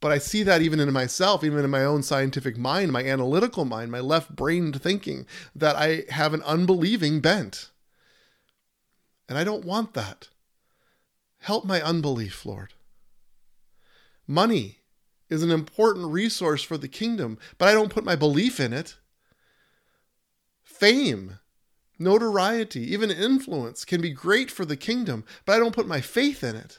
But 0.00 0.12
I 0.12 0.18
see 0.18 0.42
that 0.42 0.60
even 0.60 0.80
in 0.80 0.92
myself, 0.92 1.42
even 1.42 1.64
in 1.64 1.70
my 1.70 1.84
own 1.84 2.02
scientific 2.02 2.58
mind, 2.58 2.92
my 2.92 3.02
analytical 3.02 3.64
mind, 3.64 3.90
my 3.90 4.00
left 4.00 4.36
brained 4.36 4.80
thinking, 4.80 5.26
that 5.56 5.76
I 5.76 6.04
have 6.10 6.34
an 6.34 6.42
unbelieving 6.42 7.20
bent. 7.20 7.70
And 9.28 9.38
I 9.38 9.44
don't 9.44 9.64
want 9.64 9.94
that. 9.94 10.28
Help 11.44 11.66
my 11.66 11.82
unbelief, 11.82 12.46
Lord. 12.46 12.72
Money 14.26 14.78
is 15.28 15.42
an 15.42 15.50
important 15.50 16.10
resource 16.10 16.62
for 16.62 16.78
the 16.78 16.88
kingdom, 16.88 17.36
but 17.58 17.68
I 17.68 17.74
don't 17.74 17.92
put 17.92 18.02
my 18.02 18.16
belief 18.16 18.58
in 18.58 18.72
it. 18.72 18.96
Fame, 20.62 21.40
notoriety, 21.98 22.90
even 22.90 23.10
influence 23.10 23.84
can 23.84 24.00
be 24.00 24.08
great 24.08 24.50
for 24.50 24.64
the 24.64 24.74
kingdom, 24.74 25.22
but 25.44 25.52
I 25.52 25.58
don't 25.58 25.74
put 25.74 25.86
my 25.86 26.00
faith 26.00 26.42
in 26.42 26.56
it. 26.56 26.78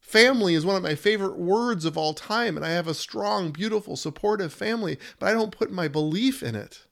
Family 0.00 0.54
is 0.54 0.64
one 0.64 0.76
of 0.76 0.82
my 0.82 0.94
favorite 0.94 1.36
words 1.36 1.84
of 1.84 1.98
all 1.98 2.14
time, 2.14 2.56
and 2.56 2.64
I 2.64 2.70
have 2.70 2.88
a 2.88 2.94
strong, 2.94 3.50
beautiful, 3.50 3.96
supportive 3.96 4.54
family, 4.54 4.96
but 5.18 5.28
I 5.28 5.34
don't 5.34 5.54
put 5.54 5.70
my 5.70 5.88
belief 5.88 6.42
in 6.42 6.54
it. 6.54 6.86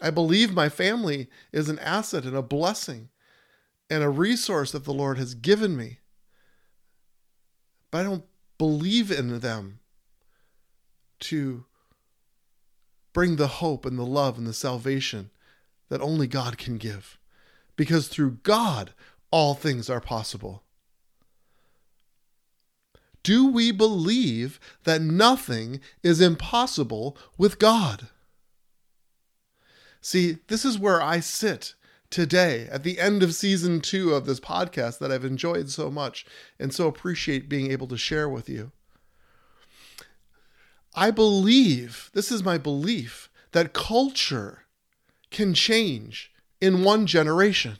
I 0.00 0.08
believe 0.08 0.54
my 0.54 0.70
family 0.70 1.28
is 1.52 1.68
an 1.68 1.78
asset 1.80 2.24
and 2.24 2.34
a 2.34 2.40
blessing, 2.40 3.10
and 3.92 4.02
a 4.02 4.08
resource 4.08 4.72
that 4.72 4.84
the 4.84 4.94
Lord 4.94 5.18
has 5.18 5.34
given 5.34 5.76
me. 5.76 5.98
But 7.90 7.98
I 7.98 8.04
don't 8.04 8.24
believe 8.56 9.10
in 9.10 9.40
them 9.40 9.80
to 11.20 11.66
bring 13.12 13.36
the 13.36 13.46
hope 13.46 13.84
and 13.84 13.98
the 13.98 14.06
love 14.06 14.38
and 14.38 14.46
the 14.46 14.54
salvation 14.54 15.30
that 15.90 16.00
only 16.00 16.26
God 16.26 16.56
can 16.56 16.78
give. 16.78 17.18
Because 17.76 18.08
through 18.08 18.38
God, 18.42 18.94
all 19.30 19.54
things 19.54 19.90
are 19.90 20.00
possible. 20.00 20.62
Do 23.22 23.46
we 23.46 23.72
believe 23.72 24.58
that 24.84 25.02
nothing 25.02 25.80
is 26.02 26.22
impossible 26.22 27.18
with 27.36 27.58
God? 27.58 28.08
See, 30.00 30.38
this 30.48 30.64
is 30.64 30.78
where 30.78 31.02
I 31.02 31.20
sit 31.20 31.74
today 32.12 32.68
at 32.70 32.84
the 32.84 33.00
end 33.00 33.22
of 33.22 33.34
season 33.34 33.80
two 33.80 34.12
of 34.12 34.26
this 34.26 34.38
podcast 34.38 34.98
that 34.98 35.10
I've 35.10 35.24
enjoyed 35.24 35.70
so 35.70 35.90
much 35.90 36.24
and 36.60 36.72
so 36.72 36.86
appreciate 36.86 37.48
being 37.48 37.72
able 37.72 37.88
to 37.88 37.96
share 37.96 38.28
with 38.28 38.48
you. 38.48 38.70
I 40.94 41.10
believe, 41.10 42.10
this 42.12 42.30
is 42.30 42.44
my 42.44 42.58
belief, 42.58 43.30
that 43.52 43.72
culture 43.72 44.64
can 45.30 45.54
change 45.54 46.30
in 46.60 46.84
one 46.84 47.06
generation. 47.06 47.78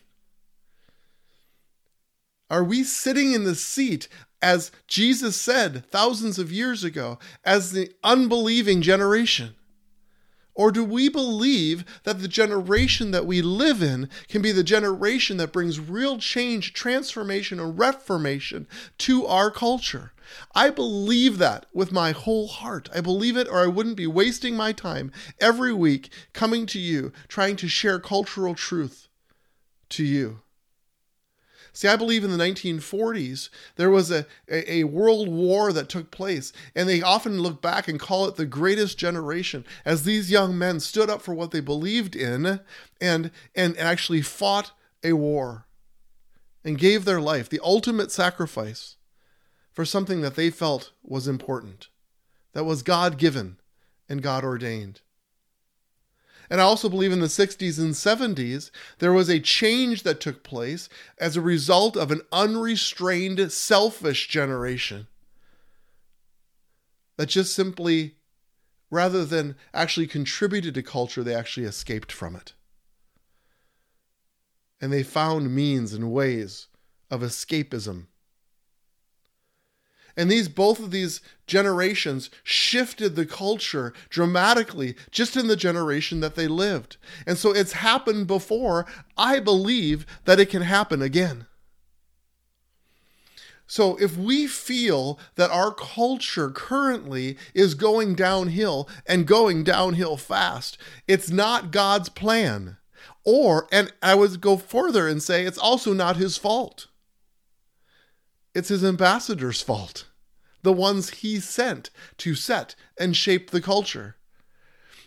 Are 2.51 2.65
we 2.65 2.85
sitting 2.85 3.33
in 3.33 3.45
the 3.45 3.55
seat, 3.55 4.09
as 4.41 4.73
Jesus 4.87 5.37
said 5.37 5.87
thousands 5.87 6.39
of 6.39 6.53
years 6.53 6.85
ago, 6.85 7.19
as 7.45 7.73
the 7.73 7.93
unbelieving 8.03 8.83
generation? 8.83 9.55
Or 10.55 10.71
do 10.71 10.85
we 10.85 11.09
believe 11.09 11.85
that 12.05 12.21
the 12.21 12.29
generation 12.29 13.11
that 13.11 13.27
we 13.27 13.41
live 13.41 13.83
in 13.83 14.11
can 14.29 14.43
be 14.43 14.53
the 14.53 14.63
generation 14.63 15.39
that 15.39 15.53
brings 15.53 15.81
real 15.81 16.19
change, 16.19 16.75
transformation, 16.75 17.59
and 17.59 17.79
reformation 17.79 18.67
to 18.99 19.27
our 19.27 19.51
culture? 19.51 20.13
I 20.55 20.71
believe 20.71 21.39
that 21.39 21.67
with 21.73 21.91
my 21.91 22.13
whole 22.13 22.49
heart. 22.49 22.89
I 22.95 23.01
believe 23.01 23.37
it, 23.37 23.49
or 23.49 23.61
I 23.61 23.67
wouldn't 23.67 23.97
be 23.97 24.07
wasting 24.07 24.55
my 24.55 24.73
time 24.73 25.11
every 25.41 25.73
week 25.73 26.11
coming 26.33 26.67
to 26.67 26.79
you, 26.79 27.13
trying 27.29 27.57
to 27.57 27.69
share 27.69 27.99
cultural 27.99 28.55
truth 28.55 29.09
to 29.91 30.05
you. 30.05 30.41
See, 31.73 31.89
I 31.89 31.97
believe 31.97 32.23
in 32.23 32.31
the 32.31 32.45
1940s 32.45 33.49
there 33.77 33.91
was 33.91 34.11
a, 34.11 34.27
a, 34.49 34.73
a, 34.73 34.85
world 34.85 35.29
war 35.29 35.73
that 35.73 35.89
took 35.89 36.11
place, 36.11 36.53
and 36.75 36.89
they 36.89 37.01
often 37.01 37.41
look 37.41 37.63
back 37.63 37.89
and 37.89 37.99
call 37.99 38.27
it 38.27 38.37
the 38.37 38.45
greatest 38.45 38.99
generation 38.99 39.65
as 39.85 40.03
these 40.03 40.31
young 40.31 40.59
men 40.59 40.81
stood 40.81 41.09
up 41.09 41.23
for 41.23 41.33
what 41.33 41.51
they 41.51 41.61
believed 41.61 42.15
in 42.15 42.61
and, 43.01 43.31
and 43.55 43.79
actually 43.79 44.21
fought 44.21 44.73
a 45.03 45.15
war 45.15 45.67
and 46.63 46.79
gave 46.79 47.05
their 47.05 47.21
life, 47.21 47.49
the 47.49 47.61
ultimate 47.65 48.13
sacrifice, 48.13 48.97
for 49.73 49.85
something 49.87 50.21
that 50.21 50.37
they 50.37 50.51
felt 50.51 50.93
was 51.03 51.27
important, 51.27 51.89
that 52.53 52.65
was 52.65 52.83
God 52.83 53.17
given 53.17 53.57
and 54.09 54.23
God 54.23 54.45
ordained. 54.45 55.01
And 56.53 56.61
I 56.61 56.65
also 56.65 56.91
believe 56.91 57.13
in 57.13 57.21
the 57.21 57.29
60s 57.29 57.79
and 57.79 57.95
70s, 57.95 58.71
there 58.99 59.15
was 59.15 59.31
a 59.31 59.41
change 59.41 60.03
that 60.03 60.21
took 60.21 60.43
place 60.43 60.91
as 61.17 61.35
a 61.35 61.41
result 61.41 61.97
of 61.97 62.11
an 62.11 62.21
unrestrained, 62.31 63.51
selfish 63.51 64.29
generation 64.29 65.07
that 67.17 67.31
just 67.31 67.55
simply, 67.55 68.17
rather 68.91 69.25
than 69.25 69.57
actually 69.73 70.07
contributed 70.07 70.75
to 70.75 70.83
culture, 70.83 71.23
they 71.23 71.35
actually 71.35 71.65
escaped 71.65 72.13
from 72.13 72.37
it. 72.37 72.53
And 74.79 74.93
they 74.93 75.03
found 75.03 75.55
means 75.55 75.95
and 75.95 76.13
ways 76.13 76.69
of 77.11 77.23
escapism 77.23 78.09
and 80.17 80.31
these 80.31 80.49
both 80.49 80.79
of 80.79 80.91
these 80.91 81.21
generations 81.47 82.31
shifted 82.43 83.17
the 83.17 83.27
culture 83.27 83.93
dramatically 84.09 84.95
just 85.11 85.37
in 85.37 85.47
the 85.47 85.57
generation 85.57 86.21
that 86.21 86.35
they 86.35 86.49
lived. 86.49 86.97
And 87.27 87.39
so 87.39 87.53
it's 87.55 87.73
happened 87.73 88.27
before. 88.27 88.87
I 89.17 89.41
believe 89.41 90.07
that 90.25 90.41
it 90.41 90.51
can 90.51 90.63
happen 90.63 91.03
again. 91.03 91.47
So 93.67 93.97
if 93.97 94.19
we 94.19 94.47
feel 94.47 95.19
that 95.37 95.51
our 95.51 95.73
culture 95.73 96.51
currently 96.51 97.39
is 97.55 97.73
going 97.73 98.15
downhill 98.15 98.87
and 99.07 99.27
going 99.27 99.65
downhill 99.65 100.19
fast, 100.19 100.77
it's 101.09 101.31
not 101.31 101.71
God's 101.71 102.11
plan. 102.11 102.77
Or, 103.25 103.69
and 103.73 103.91
I 104.03 104.15
would 104.15 104.41
go 104.41 104.59
further 104.59 105.09
and 105.09 105.23
say 105.23 105.45
it's 105.45 105.57
also 105.57 105.95
not 105.95 106.17
his 106.17 106.37
fault. 106.37 106.89
It's 108.55 108.69
his 108.69 108.85
ambassador's 108.85 109.63
fault, 109.63 110.07
the 110.63 110.73
ones 110.73 111.11
he 111.11 111.41
sent 111.41 111.91
to 112.19 112.35
set 112.35 112.75
and 112.99 113.17
shape 113.17 113.51
the 113.51 113.63
culture. 113.63 114.17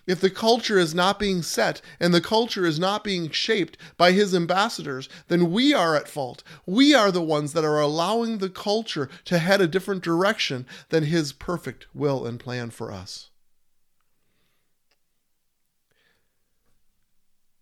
If 0.08 0.22
the 0.22 0.30
culture 0.30 0.78
is 0.78 0.94
not 0.94 1.20
being 1.20 1.42
set 1.42 1.82
and 2.00 2.14
the 2.14 2.22
culture 2.22 2.66
is 2.66 2.78
not 2.78 3.04
being 3.04 3.32
shaped 3.32 3.78
by 3.98 4.12
his 4.12 4.36
ambassadors, 4.36 5.10
then 5.30 5.52
we 5.52 5.74
are 5.74 5.96
at 5.96 6.08
fault. 6.08 6.44
We 6.66 6.94
are 6.94 7.12
the 7.12 7.24
ones 7.24 7.54
that 7.54 7.66
are 7.66 7.80
allowing 7.80 8.38
the 8.38 8.50
culture 8.50 9.10
to 9.26 9.40
head 9.40 9.62
a 9.62 9.68
different 9.68 10.04
direction 10.04 10.68
than 10.90 11.06
his 11.06 11.34
perfect 11.34 11.88
will 11.94 12.26
and 12.26 12.40
plan 12.40 12.70
for 12.70 12.92
us. 12.92 13.30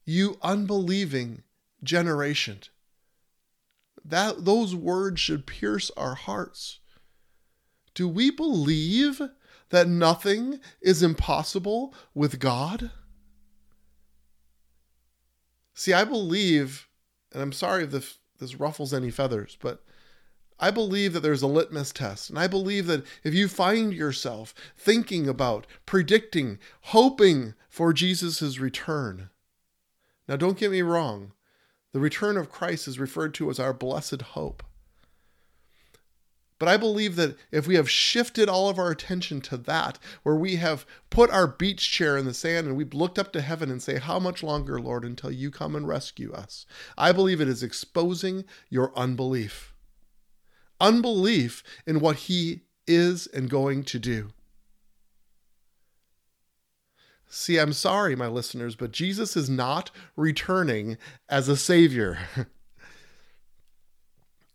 You 0.05 0.37
unbelieving 0.41 1.43
generation 1.81 2.59
that 4.05 4.45
those 4.45 4.75
words 4.75 5.19
should 5.19 5.47
pierce 5.47 5.91
our 5.95 6.15
hearts. 6.15 6.79
Do 7.93 8.07
we 8.07 8.31
believe 8.31 9.21
that 9.69 9.87
nothing 9.87 10.59
is 10.81 11.03
impossible 11.03 11.93
with 12.13 12.39
God? 12.39 12.91
See, 15.73 15.93
I 15.93 16.03
believe, 16.03 16.87
and 17.31 17.41
I'm 17.41 17.51
sorry 17.51 17.83
if 17.83 17.91
this, 17.91 18.17
this 18.39 18.59
ruffles 18.59 18.93
any 18.93 19.09
feathers, 19.09 19.57
but 19.59 19.83
I 20.59 20.71
believe 20.71 21.13
that 21.13 21.21
there's 21.21 21.41
a 21.41 21.47
litmus 21.47 21.91
test. 21.91 22.29
And 22.29 22.37
I 22.37 22.47
believe 22.47 22.87
that 22.87 23.05
if 23.23 23.33
you 23.33 23.47
find 23.47 23.93
yourself 23.93 24.53
thinking 24.77 25.27
about, 25.27 25.65
predicting, 25.85 26.59
hoping 26.81 27.53
for 27.69 27.91
Jesus' 27.91 28.59
return, 28.59 29.29
now 30.27 30.35
don't 30.35 30.57
get 30.57 30.71
me 30.71 30.81
wrong, 30.81 31.33
the 31.93 31.99
return 31.99 32.35
of 32.37 32.51
Christ 32.51 32.87
is 32.87 32.99
referred 32.99 33.33
to 33.35 33.49
as 33.49 33.59
our 33.59 33.73
blessed 33.73 34.21
hope. 34.21 34.63
But 36.59 36.69
I 36.69 36.77
believe 36.77 37.15
that 37.17 37.35
if 37.51 37.67
we 37.67 37.75
have 37.75 37.89
shifted 37.89 38.47
all 38.47 38.69
of 38.69 38.79
our 38.79 38.89
attention 38.89 39.41
to 39.41 39.57
that, 39.57 39.99
where 40.23 40.35
we 40.35 40.55
have 40.57 40.85
put 41.09 41.29
our 41.29 41.45
beach 41.45 41.91
chair 41.91 42.17
in 42.17 42.25
the 42.25 42.33
sand 42.33 42.67
and 42.67 42.77
we've 42.77 42.93
looked 42.93 43.19
up 43.19 43.33
to 43.33 43.41
heaven 43.41 43.69
and 43.69 43.81
say, 43.81 43.99
How 43.99 44.17
much 44.17 44.41
longer, 44.41 44.79
Lord, 44.79 45.03
until 45.03 45.31
you 45.31 45.51
come 45.51 45.75
and 45.75 45.87
rescue 45.87 46.31
us? 46.31 46.65
I 46.97 47.11
believe 47.11 47.41
it 47.41 47.49
is 47.49 47.63
exposing 47.63 48.45
your 48.69 48.97
unbelief. 48.97 49.73
Unbelief 50.79 51.63
in 51.85 51.99
what 51.99 52.15
He 52.15 52.61
is 52.87 53.27
and 53.27 53.49
going 53.49 53.83
to 53.83 53.99
do. 53.99 54.29
See, 57.35 57.57
I'm 57.57 57.73
sorry, 57.73 58.15
my 58.15 58.27
listeners, 58.27 58.75
but 58.75 58.91
Jesus 58.91 59.35
is 59.35 59.49
not 59.49 59.89
returning 60.15 60.99
as 61.27 61.49
a 61.49 61.57
savior. 61.57 62.19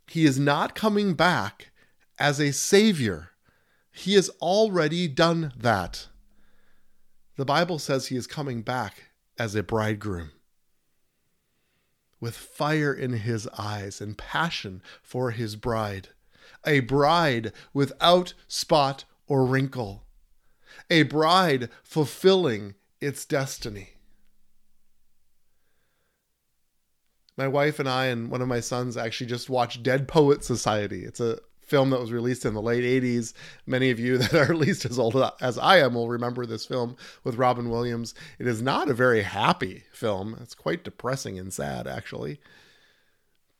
he 0.06 0.24
is 0.24 0.38
not 0.38 0.76
coming 0.76 1.14
back 1.14 1.72
as 2.20 2.38
a 2.38 2.52
savior. 2.52 3.30
He 3.90 4.14
has 4.14 4.28
already 4.40 5.08
done 5.08 5.52
that. 5.58 6.06
The 7.34 7.44
Bible 7.44 7.80
says 7.80 8.06
he 8.06 8.16
is 8.16 8.28
coming 8.28 8.62
back 8.62 9.10
as 9.36 9.56
a 9.56 9.64
bridegroom 9.64 10.30
with 12.20 12.36
fire 12.36 12.94
in 12.94 13.14
his 13.14 13.48
eyes 13.58 14.00
and 14.00 14.16
passion 14.16 14.82
for 15.02 15.32
his 15.32 15.56
bride, 15.56 16.10
a 16.64 16.78
bride 16.78 17.52
without 17.74 18.34
spot 18.46 19.04
or 19.26 19.44
wrinkle 19.44 20.04
a 20.90 21.02
bride 21.02 21.70
fulfilling 21.82 22.74
its 23.00 23.24
destiny. 23.24 23.90
My 27.36 27.46
wife 27.46 27.78
and 27.78 27.88
I 27.88 28.06
and 28.06 28.30
one 28.30 28.42
of 28.42 28.48
my 28.48 28.60
sons 28.60 28.96
actually 28.96 29.28
just 29.28 29.48
watched 29.48 29.82
Dead 29.84 30.08
Poet 30.08 30.42
Society. 30.42 31.04
It's 31.04 31.20
a 31.20 31.38
film 31.60 31.90
that 31.90 32.00
was 32.00 32.10
released 32.10 32.44
in 32.44 32.54
the 32.54 32.62
late 32.62 32.82
80s. 32.82 33.32
Many 33.66 33.90
of 33.90 34.00
you 34.00 34.18
that 34.18 34.34
are 34.34 34.52
at 34.52 34.58
least 34.58 34.84
as 34.84 34.98
old 34.98 35.16
as 35.40 35.58
I 35.58 35.78
am 35.78 35.94
will 35.94 36.08
remember 36.08 36.46
this 36.46 36.66
film 36.66 36.96
with 37.22 37.36
Robin 37.36 37.70
Williams. 37.70 38.14
It 38.38 38.46
is 38.48 38.60
not 38.60 38.88
a 38.88 38.94
very 38.94 39.22
happy 39.22 39.84
film. 39.92 40.36
It's 40.42 40.54
quite 40.54 40.82
depressing 40.82 41.38
and 41.38 41.52
sad, 41.52 41.86
actually 41.86 42.40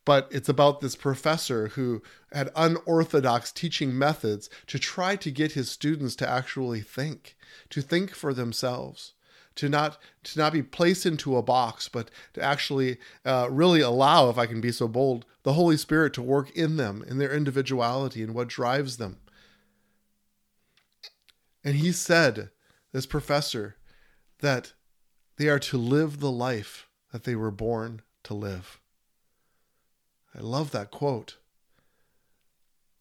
but 0.09 0.27
it's 0.31 0.49
about 0.49 0.81
this 0.81 0.97
professor 0.97 1.69
who 1.69 2.03
had 2.33 2.49
unorthodox 2.57 3.53
teaching 3.53 3.99
methods 3.99 4.49
to 4.67 4.79
try 4.79 5.17
to 5.17 5.31
get 5.31 5.53
his 5.53 5.71
students 5.71 6.17
to 6.17 6.27
actually 6.27 6.81
think, 6.81 7.37
to 7.69 7.83
think 7.83 8.15
for 8.15 8.33
themselves. 8.33 9.13
To 9.57 9.69
not 9.69 9.99
to 10.23 10.39
not 10.39 10.55
be 10.55 10.63
placed 10.63 11.05
into 11.05 11.37
a 11.37 11.43
box, 11.43 11.91
but 11.91 12.11
to 12.33 12.43
actually 12.43 12.97
uh, 13.27 13.49
really 13.51 13.83
allow, 13.83 14.31
if 14.31 14.39
I 14.39 14.47
can 14.47 14.63
be 14.63 14.73
so 14.73 14.89
bold, 14.89 15.27
the 15.43 15.53
Holy 15.53 15.77
Spirit 15.77 16.15
to 16.15 16.23
work 16.23 16.57
in 16.57 16.79
them, 16.79 17.05
in 17.07 17.19
their 17.19 17.35
individuality, 17.35 18.23
and 18.23 18.35
what 18.35 18.49
drives 18.49 18.97
them. 18.97 19.19
And 21.63 21.75
he 21.75 21.93
said, 21.93 22.49
this 22.93 23.05
professor, 23.05 23.77
that 24.39 24.73
they 25.37 25.51
are 25.51 25.59
to 25.59 25.77
live 25.77 26.21
the 26.21 26.33
life 26.33 26.89
that 27.13 27.25
they 27.25 27.35
were 27.35 27.51
born 27.51 28.01
to 28.23 28.33
live. 28.33 28.81
I 30.35 30.41
love 30.41 30.71
that 30.73 30.91
quote. 30.91 31.37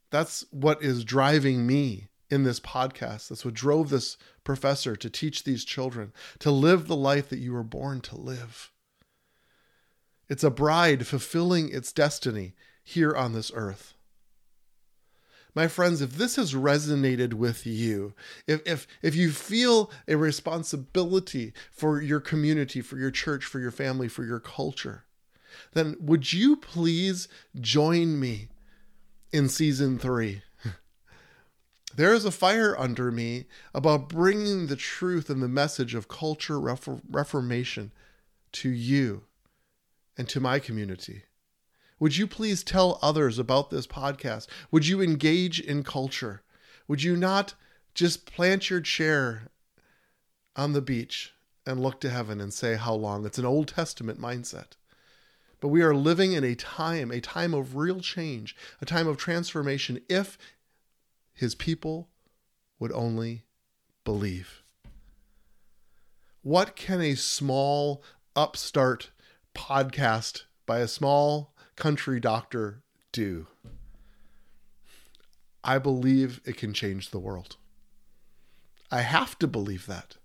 That's 0.09 0.45
what 0.51 0.81
is 0.81 1.03
driving 1.03 1.67
me 1.67 2.07
in 2.29 2.43
this 2.43 2.59
podcast. 2.59 3.29
That's 3.29 3.45
what 3.45 3.53
drove 3.53 3.89
this 3.89 4.17
professor 4.43 4.95
to 4.95 5.09
teach 5.09 5.43
these 5.43 5.65
children 5.65 6.13
to 6.39 6.51
live 6.51 6.87
the 6.87 6.95
life 6.95 7.29
that 7.29 7.39
you 7.39 7.53
were 7.53 7.63
born 7.63 8.01
to 8.01 8.17
live. 8.17 8.71
It's 10.29 10.43
a 10.43 10.49
bride 10.49 11.07
fulfilling 11.07 11.69
its 11.69 11.91
destiny 11.91 12.53
here 12.83 13.15
on 13.15 13.33
this 13.33 13.51
earth. 13.53 13.93
My 15.55 15.67
friends, 15.67 16.01
if 16.01 16.17
this 16.17 16.35
has 16.35 16.53
resonated 16.53 17.33
with 17.33 17.65
you, 17.65 18.13
if, 18.45 18.61
if, 18.67 18.87
if 19.01 19.15
you 19.15 19.31
feel 19.31 19.89
a 20.07 20.15
responsibility 20.15 21.53
for 21.71 21.99
your 21.99 22.19
community, 22.19 22.81
for 22.81 22.97
your 22.97 23.09
church, 23.09 23.43
for 23.43 23.59
your 23.59 23.71
family, 23.71 24.07
for 24.07 24.23
your 24.23 24.39
culture, 24.39 25.05
then 25.73 25.95
would 25.99 26.33
you 26.33 26.55
please 26.55 27.27
join 27.59 28.19
me 28.19 28.49
in 29.31 29.49
season 29.49 29.99
three? 29.99 30.41
There 31.95 32.13
is 32.13 32.25
a 32.25 32.31
fire 32.31 32.77
under 32.77 33.11
me 33.11 33.45
about 33.73 34.09
bringing 34.09 34.67
the 34.67 34.75
truth 34.75 35.31
and 35.31 35.41
the 35.41 35.47
message 35.47 35.95
of 35.95 36.07
culture 36.07 36.59
reformation 36.59 37.91
to 38.51 38.69
you 38.69 39.23
and 40.15 40.29
to 40.29 40.39
my 40.39 40.59
community. 40.59 41.23
Would 41.99 42.17
you 42.17 42.27
please 42.27 42.63
tell 42.63 42.99
others 43.01 43.39
about 43.39 43.69
this 43.69 43.87
podcast? 43.87 44.47
Would 44.71 44.87
you 44.87 45.01
engage 45.01 45.59
in 45.59 45.83
culture? 45.83 46.43
Would 46.87 47.03
you 47.03 47.15
not 47.15 47.55
just 47.95 48.25
plant 48.25 48.69
your 48.69 48.81
chair 48.81 49.49
on 50.55 50.73
the 50.73 50.81
beach 50.81 51.33
and 51.65 51.79
look 51.79 51.99
to 52.01 52.09
heaven 52.09 52.39
and 52.39 52.53
say 52.53 52.75
how 52.75 52.93
long? 52.93 53.25
It's 53.25 53.39
an 53.39 53.45
Old 53.45 53.69
Testament 53.69 54.21
mindset. 54.21 54.73
But 55.59 55.69
we 55.69 55.81
are 55.81 55.95
living 55.95 56.33
in 56.33 56.43
a 56.43 56.55
time, 56.55 57.11
a 57.11 57.19
time 57.19 57.53
of 57.53 57.75
real 57.75 57.99
change, 57.99 58.55
a 58.81 58.85
time 58.85 59.07
of 59.07 59.17
transformation 59.17 59.99
if 60.07 60.37
his 61.33 61.55
people 61.55 62.09
would 62.79 62.91
only 62.91 63.43
believe. 64.03 64.63
What 66.41 66.75
can 66.75 67.01
a 67.01 67.15
small 67.15 68.03
upstart 68.35 69.09
podcast 69.55 70.43
by 70.65 70.79
a 70.79 70.87
small 70.87 71.53
country 71.75 72.19
doctor 72.19 72.83
do? 73.11 73.47
I 75.63 75.79
believe 75.79 76.39
it 76.45 76.55
can 76.55 76.73
change 76.73 77.09
the 77.09 77.19
world. 77.19 77.57
I 78.89 79.01
have 79.01 79.37
to 79.39 79.47
believe 79.47 79.85
that. 79.87 80.17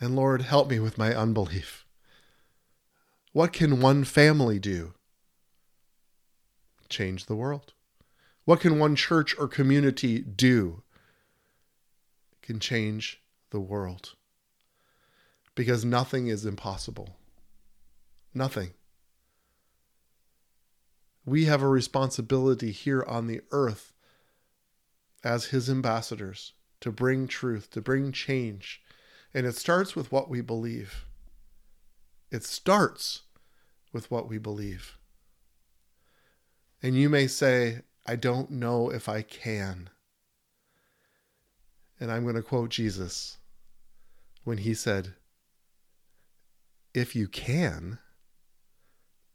And 0.00 0.16
Lord, 0.16 0.42
help 0.42 0.70
me 0.70 0.80
with 0.80 0.96
my 0.96 1.14
unbelief. 1.14 1.84
What 3.32 3.52
can 3.52 3.80
one 3.80 4.04
family 4.04 4.58
do? 4.58 4.92
Change 6.88 7.26
the 7.26 7.36
world. 7.36 7.72
What 8.44 8.60
can 8.60 8.78
one 8.78 8.94
church 8.94 9.34
or 9.38 9.48
community 9.48 10.20
do? 10.20 10.82
It 12.32 12.42
can 12.42 12.60
change 12.60 13.22
the 13.50 13.60
world. 13.60 14.14
Because 15.54 15.84
nothing 15.84 16.26
is 16.26 16.44
impossible. 16.44 17.16
Nothing. 18.34 18.72
We 21.24 21.44
have 21.44 21.62
a 21.62 21.68
responsibility 21.68 22.72
here 22.72 23.04
on 23.06 23.28
the 23.28 23.40
earth 23.50 23.92
as 25.24 25.46
his 25.46 25.70
ambassadors 25.70 26.52
to 26.80 26.90
bring 26.90 27.28
truth, 27.28 27.70
to 27.70 27.80
bring 27.80 28.12
change. 28.12 28.82
And 29.32 29.46
it 29.46 29.56
starts 29.56 29.94
with 29.94 30.10
what 30.10 30.28
we 30.28 30.40
believe. 30.40 31.06
It 32.32 32.44
starts 32.44 33.22
with 33.92 34.10
what 34.10 34.26
we 34.26 34.38
believe. 34.38 34.96
And 36.82 36.96
you 36.96 37.10
may 37.10 37.26
say, 37.26 37.82
I 38.06 38.16
don't 38.16 38.50
know 38.50 38.88
if 38.88 39.06
I 39.06 39.20
can. 39.20 39.90
And 42.00 42.10
I'm 42.10 42.22
going 42.22 42.34
to 42.34 42.42
quote 42.42 42.70
Jesus 42.70 43.36
when 44.44 44.58
he 44.58 44.72
said, 44.72 45.12
If 46.94 47.14
you 47.14 47.28
can, 47.28 47.98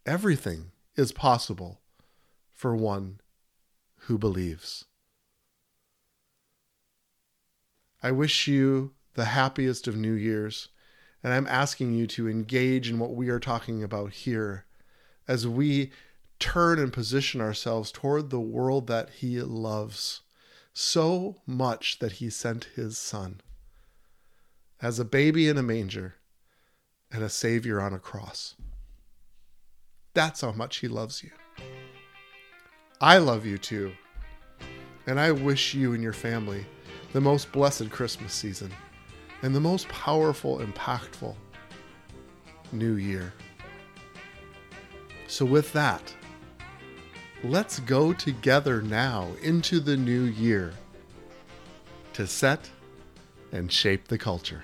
everything 0.04 0.72
is 0.96 1.12
possible 1.12 1.82
for 2.52 2.76
one 2.76 3.22
who 4.02 4.18
believes. 4.18 4.86
I 8.02 8.10
wish 8.10 8.48
you 8.48 8.94
the 9.14 9.26
happiest 9.26 9.88
of 9.88 9.96
New 9.96 10.14
Year's, 10.14 10.70
and 11.24 11.34
I'm 11.34 11.48
asking 11.48 11.94
you 11.94 12.08
to 12.08 12.30
engage 12.30 12.90
in 12.90 13.00
what 13.00 13.16
we 13.16 13.30
are 13.30 13.40
talking 13.40 13.84
about 13.84 14.12
here 14.12 14.66
as 15.28 15.48
we 15.48 15.92
turn 16.40 16.80
and 16.80 16.94
position 16.94 17.42
ourselves 17.42 17.92
toward 17.92 18.30
the 18.30 18.40
world 18.40 18.88
that 18.88 19.10
He 19.10 19.42
loves 19.42 20.22
so 20.74 21.38
much 21.46 22.00
that 22.00 22.14
He 22.14 22.30
sent 22.30 22.70
His 22.76 22.98
Son 22.98 23.42
as 24.82 25.00
a 25.00 25.06
baby 25.06 25.48
in 25.48 25.58
a 25.58 25.64
manger 25.64 26.16
and 27.12 27.24
a 27.24 27.30
Savior 27.30 27.82
on 27.82 27.94
a 27.94 28.00
cross. 28.00 28.56
That's 30.14 30.42
how 30.42 30.52
much 30.52 30.78
He 30.78 30.88
loves 30.88 31.24
you. 31.24 31.32
I 33.02 33.18
love 33.18 33.46
you 33.46 33.58
too. 33.58 33.94
And 35.08 35.20
I 35.20 35.32
wish 35.32 35.74
you 35.74 35.94
and 35.94 36.04
your 36.04 36.14
family 36.14 36.66
the 37.14 37.22
most 37.22 37.52
blessed 37.52 37.90
Christmas 37.90 38.34
season 38.34 38.72
and 39.41 39.54
the 39.54 39.60
most 39.60 39.88
powerful, 39.89 40.60
impactful 40.60 41.36
new 42.71 42.95
year. 42.95 43.34
So, 45.28 45.45
with 45.45 45.73
that, 45.73 46.13
let's 47.43 47.80
go 47.82 48.13
together 48.13 48.82
now 48.82 49.30
into 49.41 49.80
the 49.80 49.97
new 49.97 50.23
year 50.23 50.73
to 52.13 52.26
set 52.26 52.69
and 53.52 53.71
shape 53.71 54.08
the 54.08 54.17
culture. 54.17 54.63